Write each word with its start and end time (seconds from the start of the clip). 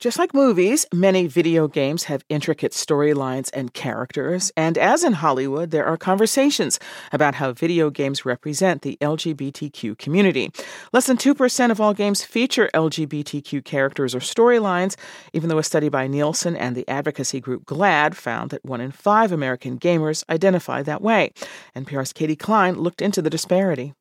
Just 0.00 0.18
like 0.18 0.32
movies, 0.32 0.86
many 0.94 1.26
video 1.26 1.68
games 1.68 2.04
have 2.04 2.24
intricate 2.30 2.72
storylines 2.72 3.50
and 3.52 3.74
characters, 3.74 4.50
and 4.56 4.78
as 4.78 5.04
in 5.04 5.12
Hollywood, 5.12 5.72
there 5.72 5.84
are 5.84 5.98
conversations 5.98 6.80
about 7.12 7.34
how 7.34 7.52
video 7.52 7.90
games 7.90 8.24
represent 8.24 8.80
the 8.80 8.96
LGBTQ 9.02 9.98
community. 9.98 10.50
Less 10.94 11.06
than 11.06 11.18
2% 11.18 11.70
of 11.70 11.82
all 11.82 11.92
games 11.92 12.24
feature 12.24 12.70
LGBTQ 12.72 13.62
characters 13.62 14.14
or 14.14 14.20
storylines, 14.20 14.96
even 15.34 15.50
though 15.50 15.58
a 15.58 15.62
study 15.62 15.90
by 15.90 16.06
Nielsen 16.06 16.56
and 16.56 16.74
the 16.74 16.88
advocacy 16.88 17.38
group 17.38 17.66
GLAAD 17.66 18.14
found 18.14 18.52
that 18.52 18.64
one 18.64 18.80
in 18.80 18.92
five 18.92 19.32
American 19.32 19.78
gamers 19.78 20.24
identify 20.30 20.82
that 20.82 21.02
way. 21.02 21.30
NPR's 21.76 22.14
Katie 22.14 22.36
Klein 22.36 22.76
looked 22.76 23.02
into 23.02 23.20
the 23.20 23.28
disparity. 23.28 23.92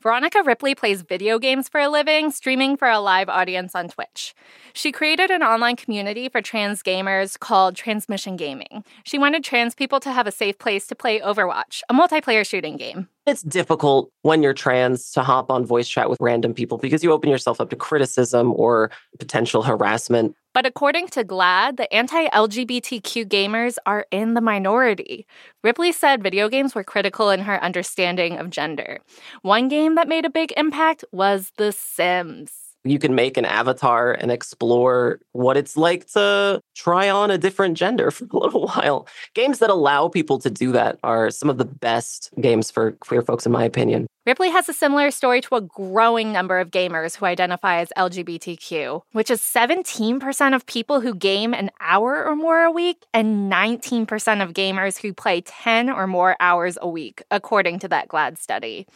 Veronica 0.00 0.44
Ripley 0.44 0.76
plays 0.76 1.02
video 1.02 1.40
games 1.40 1.68
for 1.68 1.80
a 1.80 1.88
living, 1.88 2.30
streaming 2.30 2.76
for 2.76 2.88
a 2.88 3.00
live 3.00 3.28
audience 3.28 3.74
on 3.74 3.88
Twitch. 3.88 4.32
She 4.72 4.92
created 4.92 5.28
an 5.32 5.42
online 5.42 5.74
community 5.74 6.28
for 6.28 6.40
trans 6.40 6.84
gamers 6.84 7.36
called 7.36 7.74
Transmission 7.74 8.36
Gaming. 8.36 8.84
She 9.02 9.18
wanted 9.18 9.42
trans 9.42 9.74
people 9.74 9.98
to 10.00 10.12
have 10.12 10.28
a 10.28 10.30
safe 10.30 10.56
place 10.56 10.86
to 10.86 10.94
play 10.94 11.18
Overwatch, 11.18 11.82
a 11.88 11.94
multiplayer 11.94 12.46
shooting 12.46 12.76
game. 12.76 13.08
It's 13.28 13.42
difficult 13.42 14.10
when 14.22 14.42
you're 14.42 14.54
trans 14.54 15.10
to 15.12 15.22
hop 15.22 15.50
on 15.50 15.66
voice 15.66 15.86
chat 15.86 16.08
with 16.08 16.16
random 16.18 16.54
people 16.54 16.78
because 16.78 17.04
you 17.04 17.12
open 17.12 17.28
yourself 17.28 17.60
up 17.60 17.68
to 17.68 17.76
criticism 17.76 18.54
or 18.56 18.90
potential 19.18 19.62
harassment. 19.62 20.34
But 20.54 20.64
according 20.64 21.08
to 21.08 21.24
GLAAD, 21.24 21.76
the 21.76 21.92
anti 21.92 22.26
LGBTQ 22.30 23.26
gamers 23.26 23.76
are 23.84 24.06
in 24.10 24.32
the 24.32 24.40
minority. 24.40 25.26
Ripley 25.62 25.92
said 25.92 26.22
video 26.22 26.48
games 26.48 26.74
were 26.74 26.82
critical 26.82 27.28
in 27.28 27.40
her 27.40 27.62
understanding 27.62 28.38
of 28.38 28.48
gender. 28.48 29.00
One 29.42 29.68
game 29.68 29.94
that 29.96 30.08
made 30.08 30.24
a 30.24 30.30
big 30.30 30.54
impact 30.56 31.04
was 31.12 31.52
The 31.58 31.72
Sims 31.72 32.67
you 32.90 32.98
can 32.98 33.14
make 33.14 33.36
an 33.36 33.44
avatar 33.44 34.12
and 34.12 34.30
explore 34.30 35.20
what 35.32 35.56
it's 35.56 35.76
like 35.76 36.06
to 36.12 36.60
try 36.74 37.08
on 37.08 37.30
a 37.30 37.38
different 37.38 37.76
gender 37.76 38.10
for 38.12 38.26
a 38.32 38.38
little 38.38 38.66
while. 38.66 39.06
Games 39.34 39.58
that 39.58 39.70
allow 39.70 40.08
people 40.08 40.38
to 40.38 40.50
do 40.50 40.72
that 40.72 40.98
are 41.02 41.30
some 41.30 41.50
of 41.50 41.58
the 41.58 41.64
best 41.64 42.30
games 42.40 42.70
for 42.70 42.92
queer 42.92 43.22
folks, 43.22 43.46
in 43.46 43.52
my 43.52 43.64
opinion. 43.64 44.06
Ripley 44.28 44.50
has 44.50 44.68
a 44.68 44.74
similar 44.74 45.10
story 45.10 45.40
to 45.40 45.54
a 45.54 45.62
growing 45.62 46.32
number 46.32 46.58
of 46.58 46.70
gamers 46.70 47.16
who 47.16 47.24
identify 47.24 47.78
as 47.78 47.90
LGBTQ, 47.96 49.00
which 49.12 49.30
is 49.30 49.40
17% 49.40 50.54
of 50.54 50.66
people 50.66 51.00
who 51.00 51.14
game 51.14 51.54
an 51.54 51.70
hour 51.80 52.26
or 52.26 52.36
more 52.36 52.60
a 52.60 52.70
week 52.70 53.06
and 53.14 53.50
19% 53.50 54.42
of 54.42 54.52
gamers 54.52 55.00
who 55.00 55.14
play 55.14 55.40
10 55.40 55.88
or 55.88 56.06
more 56.06 56.36
hours 56.40 56.76
a 56.82 56.88
week, 56.88 57.22
according 57.30 57.78
to 57.78 57.88
that 57.88 58.08
GLAAD 58.08 58.36
study. 58.36 58.86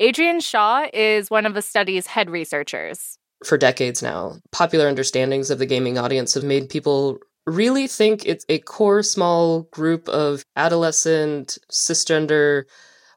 Adrienne 0.00 0.38
Shaw 0.38 0.86
is 0.94 1.28
one 1.28 1.44
of 1.44 1.54
the 1.54 1.62
study's 1.62 2.06
head 2.06 2.30
researchers. 2.30 3.18
For 3.44 3.56
decades 3.56 4.02
now, 4.02 4.36
popular 4.52 4.88
understandings 4.88 5.50
of 5.50 5.58
the 5.58 5.66
gaming 5.66 5.96
audience 5.98 6.34
have 6.34 6.44
made 6.44 6.68
people 6.68 7.18
really 7.46 7.86
think 7.86 8.26
it's 8.26 8.44
a 8.48 8.58
core 8.58 9.02
small 9.02 9.62
group 9.70 10.08
of 10.08 10.42
adolescent, 10.56 11.56
cisgender, 11.70 12.64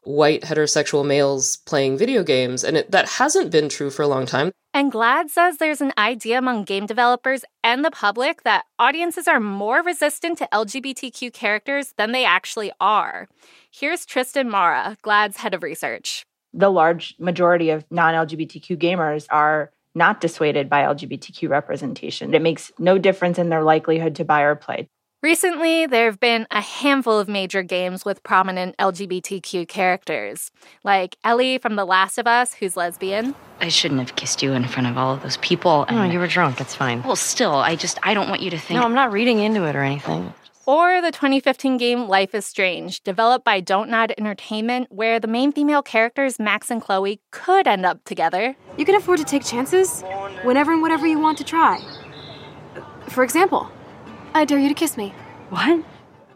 white 0.04 0.42
heterosexual 0.42 1.04
males 1.04 1.58
playing 1.66 1.98
video 1.98 2.22
games, 2.22 2.64
and 2.64 2.76
it, 2.76 2.90
that 2.90 3.08
hasn't 3.08 3.50
been 3.50 3.68
true 3.68 3.90
for 3.90 4.02
a 4.02 4.08
long 4.08 4.26
time. 4.26 4.50
And 4.74 4.90
GLAAD 4.90 5.28
says 5.28 5.58
there's 5.58 5.82
an 5.82 5.92
idea 5.98 6.38
among 6.38 6.64
game 6.64 6.86
developers 6.86 7.44
and 7.62 7.84
the 7.84 7.90
public 7.90 8.42
that 8.44 8.64
audiences 8.78 9.28
are 9.28 9.38
more 9.38 9.82
resistant 9.82 10.38
to 10.38 10.48
LGBTQ 10.52 11.32
characters 11.32 11.92
than 11.98 12.12
they 12.12 12.24
actually 12.24 12.72
are. 12.80 13.28
Here's 13.70 14.06
Tristan 14.06 14.48
Mara, 14.48 14.96
GLAAD's 15.04 15.36
head 15.36 15.52
of 15.52 15.62
research 15.62 16.24
the 16.52 16.70
large 16.70 17.14
majority 17.18 17.70
of 17.70 17.84
non 17.90 18.14
LGBTQ 18.14 18.76
gamers 18.76 19.26
are 19.30 19.72
not 19.94 20.20
dissuaded 20.20 20.68
by 20.68 20.82
LGBTQ 20.82 21.48
representation. 21.48 22.34
It 22.34 22.42
makes 22.42 22.72
no 22.78 22.98
difference 22.98 23.38
in 23.38 23.48
their 23.48 23.62
likelihood 23.62 24.16
to 24.16 24.24
buy 24.24 24.42
or 24.42 24.54
play. 24.54 24.88
Recently, 25.22 25.86
there 25.86 26.06
have 26.06 26.18
been 26.18 26.48
a 26.50 26.60
handful 26.60 27.16
of 27.16 27.28
major 27.28 27.62
games 27.62 28.04
with 28.04 28.24
prominent 28.24 28.76
LGBTQ 28.78 29.68
characters, 29.68 30.50
like 30.82 31.16
Ellie 31.22 31.58
from 31.58 31.76
The 31.76 31.84
Last 31.84 32.18
of 32.18 32.26
Us, 32.26 32.54
who's 32.54 32.76
lesbian. 32.76 33.36
I 33.60 33.68
shouldn't 33.68 34.00
have 34.00 34.16
kissed 34.16 34.42
you 34.42 34.52
in 34.52 34.66
front 34.66 34.88
of 34.88 34.98
all 34.98 35.14
of 35.14 35.22
those 35.22 35.36
people. 35.36 35.86
No, 35.88 36.02
oh, 36.02 36.04
you 36.10 36.18
were 36.18 36.26
drunk. 36.26 36.60
It's 36.60 36.74
fine. 36.74 37.04
Well, 37.04 37.14
still, 37.14 37.54
I 37.54 37.76
just, 37.76 38.00
I 38.02 38.14
don't 38.14 38.28
want 38.28 38.42
you 38.42 38.50
to 38.50 38.58
think. 38.58 38.80
No, 38.80 38.84
I'm 38.84 38.94
not 38.94 39.12
reading 39.12 39.38
into 39.38 39.62
it 39.62 39.76
or 39.76 39.84
anything. 39.84 40.34
Or 40.64 41.02
the 41.02 41.10
2015 41.10 41.76
game 41.76 42.06
Life 42.06 42.36
is 42.36 42.46
Strange, 42.46 43.02
developed 43.02 43.44
by 43.44 43.58
Don't 43.58 43.90
Nod 43.90 44.14
Entertainment, 44.16 44.86
where 44.92 45.18
the 45.18 45.26
main 45.26 45.50
female 45.50 45.82
characters, 45.82 46.38
Max 46.38 46.70
and 46.70 46.80
Chloe, 46.80 47.20
could 47.32 47.66
end 47.66 47.84
up 47.84 48.04
together. 48.04 48.54
You 48.76 48.84
can 48.84 48.94
afford 48.94 49.18
to 49.18 49.24
take 49.24 49.44
chances 49.44 50.02
whenever 50.44 50.72
and 50.72 50.80
whatever 50.80 51.04
you 51.04 51.18
want 51.18 51.36
to 51.38 51.44
try. 51.44 51.80
For 53.08 53.24
example, 53.24 53.72
I 54.34 54.44
dare 54.44 54.60
you 54.60 54.68
to 54.68 54.74
kiss 54.74 54.96
me. 54.96 55.12
What? 55.50 55.84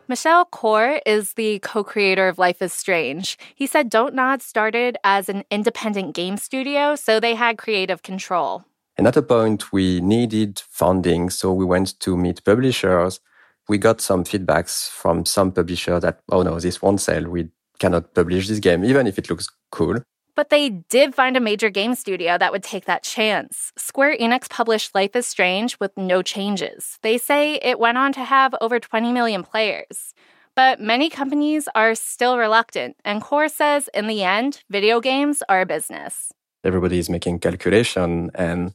Michel 0.08 0.44
Koch 0.46 1.00
is 1.06 1.34
the 1.34 1.60
co 1.60 1.84
creator 1.84 2.26
of 2.26 2.36
Life 2.36 2.60
is 2.60 2.72
Strange. 2.72 3.38
He 3.54 3.68
said 3.68 3.88
Don't 3.88 4.14
Nod 4.14 4.42
started 4.42 4.96
as 5.04 5.28
an 5.28 5.44
independent 5.52 6.16
game 6.16 6.36
studio, 6.36 6.96
so 6.96 7.20
they 7.20 7.36
had 7.36 7.58
creative 7.58 8.02
control. 8.02 8.64
And 8.96 9.06
at 9.06 9.16
a 9.16 9.22
point, 9.22 9.72
we 9.72 10.00
needed 10.00 10.62
funding, 10.68 11.30
so 11.30 11.52
we 11.52 11.64
went 11.64 12.00
to 12.00 12.16
meet 12.16 12.44
publishers 12.44 13.20
we 13.68 13.78
got 13.78 14.00
some 14.00 14.24
feedbacks 14.24 14.88
from 14.88 15.24
some 15.24 15.52
publisher 15.52 16.00
that, 16.00 16.20
oh 16.30 16.42
no, 16.42 16.60
this 16.60 16.80
won't 16.80 17.00
sell. 17.00 17.24
We 17.24 17.48
cannot 17.78 18.14
publish 18.14 18.48
this 18.48 18.60
game, 18.60 18.84
even 18.84 19.06
if 19.06 19.18
it 19.18 19.28
looks 19.28 19.48
cool. 19.70 20.00
But 20.34 20.50
they 20.50 20.68
did 20.68 21.14
find 21.14 21.36
a 21.36 21.40
major 21.40 21.70
game 21.70 21.94
studio 21.94 22.36
that 22.36 22.52
would 22.52 22.62
take 22.62 22.84
that 22.84 23.02
chance. 23.02 23.72
Square 23.78 24.18
Enix 24.18 24.50
published 24.50 24.94
Life 24.94 25.16
is 25.16 25.26
Strange 25.26 25.78
with 25.80 25.96
no 25.96 26.20
changes. 26.20 26.98
They 27.02 27.16
say 27.16 27.54
it 27.54 27.78
went 27.78 27.96
on 27.96 28.12
to 28.12 28.24
have 28.24 28.54
over 28.60 28.78
20 28.78 29.12
million 29.12 29.42
players. 29.42 30.12
But 30.54 30.80
many 30.80 31.10
companies 31.10 31.68
are 31.74 31.94
still 31.94 32.38
reluctant, 32.38 32.96
and 33.04 33.20
Koch 33.20 33.50
says 33.50 33.90
in 33.92 34.06
the 34.06 34.22
end, 34.22 34.62
video 34.70 35.00
games 35.00 35.42
are 35.50 35.60
a 35.60 35.66
business. 35.66 36.32
Everybody 36.64 36.98
is 36.98 37.10
making 37.10 37.40
calculation 37.40 38.30
and 38.34 38.72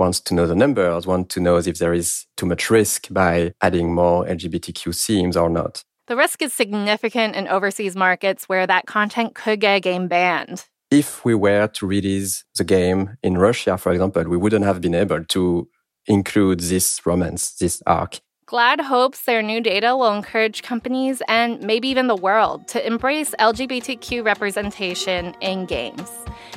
wants 0.00 0.18
to 0.18 0.34
know 0.34 0.46
the 0.48 0.56
numbers, 0.56 1.06
want 1.06 1.28
to 1.30 1.40
know 1.40 1.58
if 1.58 1.78
there 1.78 1.92
is 1.92 2.26
too 2.36 2.46
much 2.46 2.70
risk 2.70 3.06
by 3.10 3.52
adding 3.62 3.94
more 3.94 4.24
LGBTQ 4.24 5.06
themes 5.06 5.36
or 5.36 5.48
not. 5.48 5.84
The 6.08 6.16
risk 6.16 6.42
is 6.42 6.52
significant 6.52 7.36
in 7.36 7.46
overseas 7.46 7.94
markets 7.94 8.48
where 8.48 8.66
that 8.66 8.86
content 8.86 9.36
could 9.36 9.60
get 9.60 9.76
a 9.76 9.80
game 9.80 10.08
banned. 10.08 10.66
If 10.90 11.24
we 11.24 11.36
were 11.36 11.68
to 11.68 11.86
release 11.86 12.44
the 12.56 12.64
game 12.64 13.16
in 13.22 13.38
Russia, 13.38 13.78
for 13.78 13.92
example, 13.92 14.24
we 14.24 14.36
wouldn't 14.36 14.64
have 14.64 14.80
been 14.80 14.96
able 14.96 15.22
to 15.22 15.68
include 16.06 16.60
this 16.60 17.00
romance, 17.06 17.54
this 17.60 17.80
arc. 17.86 18.18
GLAAD 18.46 18.80
hopes 18.80 19.22
their 19.22 19.42
new 19.42 19.60
data 19.60 19.96
will 19.96 20.12
encourage 20.12 20.64
companies 20.64 21.22
and 21.28 21.60
maybe 21.62 21.86
even 21.86 22.08
the 22.08 22.16
world 22.16 22.66
to 22.68 22.84
embrace 22.84 23.32
LGBTQ 23.38 24.24
representation 24.24 25.36
in 25.40 25.66
games. 25.66 26.10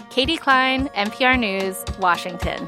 Katie 0.09 0.37
Klein, 0.37 0.87
NPR 0.95 1.37
News, 1.37 1.83
Washington. 1.99 2.67